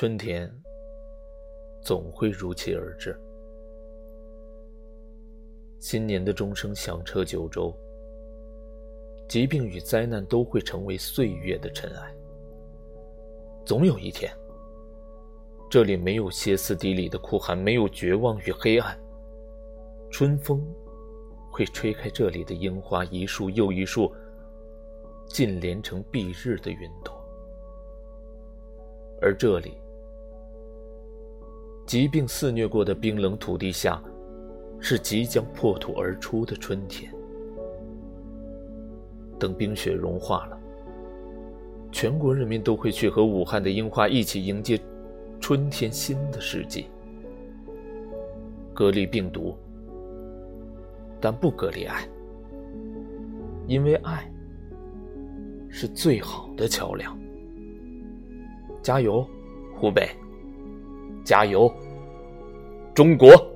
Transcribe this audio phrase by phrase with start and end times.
[0.00, 0.50] 春天
[1.82, 3.14] 总会如期而至，
[5.78, 7.70] 新年的钟声响彻九州，
[9.28, 12.14] 疾病与灾难都会成为岁月的尘埃。
[13.66, 14.34] 总有一天，
[15.68, 18.98] 这里没有歇斯底里的哭喊，没有绝望与黑暗，
[20.10, 20.66] 春风
[21.52, 24.10] 会吹开这里的樱花，一束又一束，
[25.28, 27.14] 尽连成蔽日的云朵。
[29.20, 29.74] 而这里，
[31.90, 34.00] 疾病肆虐过的冰冷土地下，
[34.78, 37.12] 是即将破土而出的春天。
[39.40, 40.56] 等冰雪融化了，
[41.90, 44.78] 全国人民都会去和武汉的樱花一起迎接
[45.40, 46.86] 春天新的世纪。
[48.72, 49.56] 隔离病毒，
[51.20, 52.08] 但不隔离爱，
[53.66, 54.32] 因为爱
[55.68, 57.18] 是最好的桥梁。
[58.80, 59.26] 加油，
[59.74, 60.08] 湖北！
[61.24, 61.72] 加油，
[62.94, 63.49] 中国！